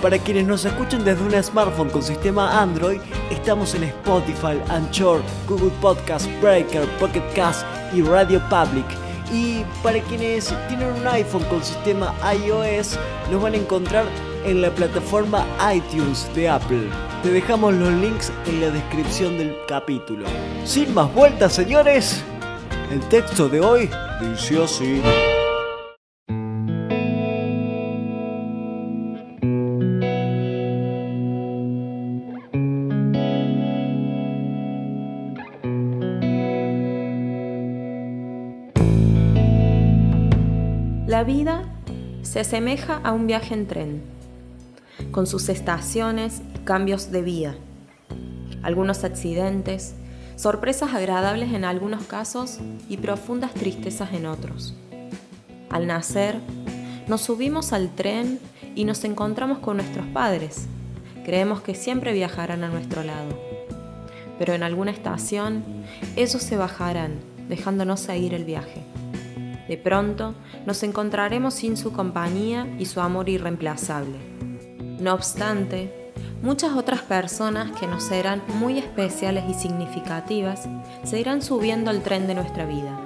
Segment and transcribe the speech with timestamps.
[0.00, 5.72] Para quienes nos escuchen desde un smartphone con sistema Android, estamos en Spotify, Anchor, Google
[5.80, 8.86] Podcast, Breaker, Pocket Cast y Radio Public.
[9.32, 12.96] Y para quienes tienen un iPhone con sistema iOS,
[13.30, 14.04] nos van a encontrar
[14.44, 17.11] en la plataforma iTunes de Apple.
[17.22, 20.26] Te dejamos los links en la descripción del capítulo.
[20.64, 22.20] Sin más vueltas, señores,
[22.90, 23.88] el texto de hoy
[24.20, 25.00] dice así.
[41.06, 41.62] La vida
[42.22, 44.02] se asemeja a un viaje en tren,
[45.10, 47.56] con sus estaciones y cambios de vía,
[48.62, 49.94] algunos accidentes,
[50.36, 54.74] sorpresas agradables en algunos casos y profundas tristezas en otros.
[55.70, 56.38] Al nacer,
[57.08, 58.38] nos subimos al tren
[58.74, 60.66] y nos encontramos con nuestros padres.
[61.24, 63.38] Creemos que siempre viajarán a nuestro lado.
[64.38, 65.64] Pero en alguna estación,
[66.16, 68.84] ellos se bajarán, dejándonos seguir el viaje.
[69.68, 70.34] De pronto
[70.66, 74.31] nos encontraremos sin su compañía y su amor irreemplazable.
[75.02, 80.68] No obstante, muchas otras personas que nos serán muy especiales y significativas
[81.02, 83.00] se irán subiendo al tren de nuestra vida.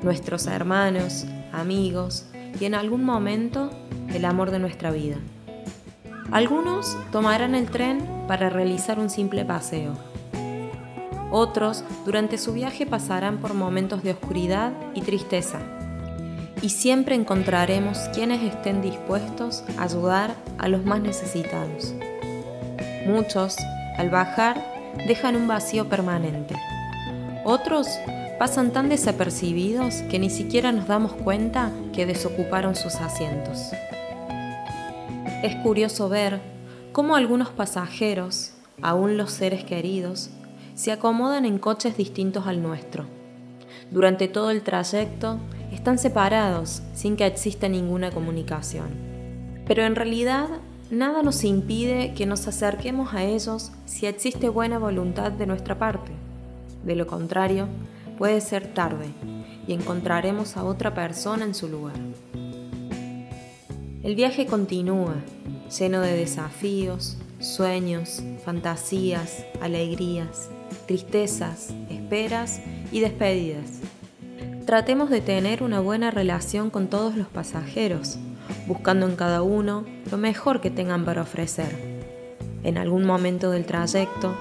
[0.00, 2.24] Nuestros hermanos, amigos
[2.58, 3.68] y en algún momento
[4.08, 5.16] el amor de nuestra vida.
[6.30, 9.92] Algunos tomarán el tren para realizar un simple paseo.
[11.30, 15.77] Otros durante su viaje pasarán por momentos de oscuridad y tristeza
[16.62, 21.94] y siempre encontraremos quienes estén dispuestos a ayudar a los más necesitados.
[23.06, 23.56] Muchos,
[23.96, 24.64] al bajar,
[25.06, 26.54] dejan un vacío permanente.
[27.44, 27.88] Otros
[28.38, 33.70] pasan tan desapercibidos que ni siquiera nos damos cuenta que desocuparon sus asientos.
[35.42, 36.40] Es curioso ver
[36.92, 38.52] cómo algunos pasajeros,
[38.82, 40.30] aún los seres queridos,
[40.74, 43.06] se acomodan en coches distintos al nuestro.
[43.90, 45.38] Durante todo el trayecto
[45.72, 48.88] están separados sin que exista ninguna comunicación.
[49.66, 50.48] Pero en realidad
[50.90, 56.12] nada nos impide que nos acerquemos a ellos si existe buena voluntad de nuestra parte.
[56.84, 57.68] De lo contrario,
[58.16, 59.06] puede ser tarde
[59.66, 61.96] y encontraremos a otra persona en su lugar.
[64.02, 65.16] El viaje continúa,
[65.78, 70.48] lleno de desafíos, sueños, fantasías, alegrías,
[70.86, 73.77] tristezas, esperas y despedidas.
[74.68, 78.18] Tratemos de tener una buena relación con todos los pasajeros,
[78.66, 81.74] buscando en cada uno lo mejor que tengan para ofrecer.
[82.64, 84.36] En algún momento del trayecto,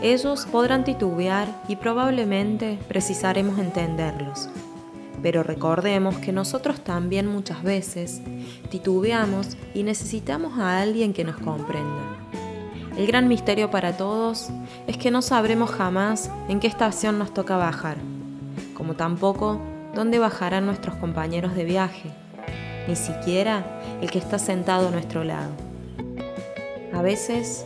[0.00, 4.48] ellos podrán titubear y probablemente precisaremos entenderlos.
[5.20, 8.22] Pero recordemos que nosotros también muchas veces
[8.70, 12.04] titubeamos y necesitamos a alguien que nos comprenda.
[12.96, 14.48] El gran misterio para todos
[14.86, 17.96] es que no sabremos jamás en qué estación nos toca bajar,
[18.76, 22.10] como tampoco dónde bajarán nuestros compañeros de viaje,
[22.88, 23.64] ni siquiera
[24.00, 25.52] el que está sentado a nuestro lado.
[26.94, 27.64] A veces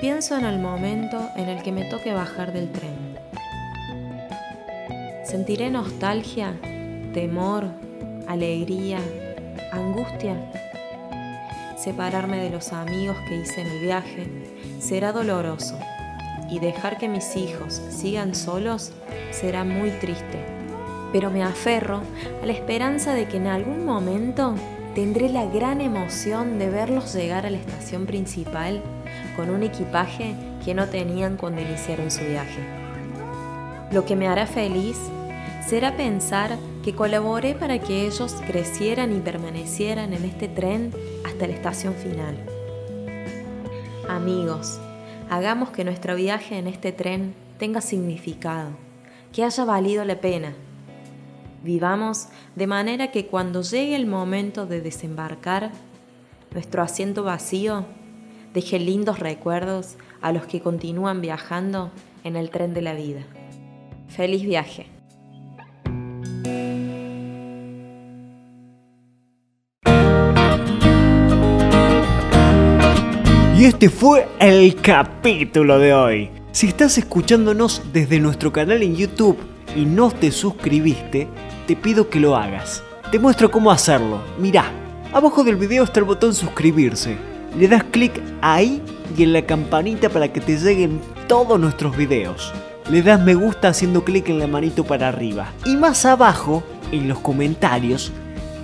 [0.00, 3.16] pienso en el momento en el que me toque bajar del tren.
[5.24, 6.54] Sentiré nostalgia,
[7.14, 7.66] temor,
[8.26, 8.98] alegría,
[9.72, 10.36] angustia.
[11.76, 14.28] Separarme de los amigos que hice en el viaje
[14.78, 15.78] será doloroso
[16.50, 18.92] y dejar que mis hijos sigan solos
[19.30, 20.61] será muy triste
[21.12, 22.00] pero me aferro
[22.42, 24.54] a la esperanza de que en algún momento
[24.94, 28.82] tendré la gran emoción de verlos llegar a la estación principal
[29.36, 32.60] con un equipaje que no tenían cuando iniciaron su viaje.
[33.90, 34.98] Lo que me hará feliz
[35.66, 40.92] será pensar que colaboré para que ellos crecieran y permanecieran en este tren
[41.24, 42.36] hasta la estación final.
[44.08, 44.80] Amigos,
[45.30, 48.70] hagamos que nuestro viaje en este tren tenga significado,
[49.32, 50.54] que haya valido la pena
[51.62, 52.26] Vivamos
[52.56, 55.70] de manera que cuando llegue el momento de desembarcar,
[56.52, 57.86] nuestro asiento vacío
[58.52, 61.92] deje lindos recuerdos a los que continúan viajando
[62.24, 63.22] en el tren de la vida.
[64.08, 64.86] Feliz viaje.
[73.56, 76.30] Y este fue el capítulo de hoy.
[76.50, 79.38] Si estás escuchándonos desde nuestro canal en YouTube
[79.76, 81.28] y no te suscribiste,
[81.66, 82.82] te pido que lo hagas.
[83.10, 84.20] Te muestro cómo hacerlo.
[84.38, 84.64] Mirá,
[85.12, 87.16] abajo del video está el botón suscribirse.
[87.58, 88.82] Le das clic ahí
[89.16, 92.52] y en la campanita para que te lleguen todos nuestros videos.
[92.90, 95.52] Le das me gusta haciendo clic en la manito para arriba.
[95.64, 98.12] Y más abajo, en los comentarios,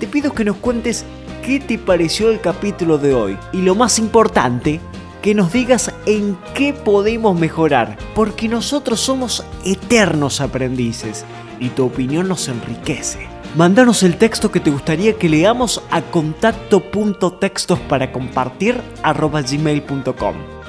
[0.00, 1.04] te pido que nos cuentes
[1.44, 3.38] qué te pareció el capítulo de hoy.
[3.52, 4.80] Y lo más importante,
[5.22, 11.24] que nos digas en qué podemos mejorar, porque nosotros somos eternos aprendices
[11.60, 13.26] y tu opinión nos enriquece.
[13.56, 18.80] Mándanos el texto que te gustaría que leamos a contacto.textos para compartir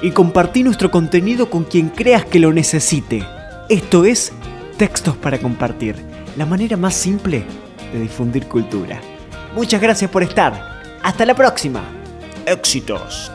[0.02, 3.22] y compartí nuestro contenido con quien creas que lo necesite.
[3.68, 4.32] Esto es
[4.78, 5.94] Textos para Compartir,
[6.36, 7.44] la manera más simple
[7.92, 9.00] de difundir cultura.
[9.54, 10.80] Muchas gracias por estar.
[11.02, 11.82] Hasta la próxima.
[12.46, 13.30] Éxitos.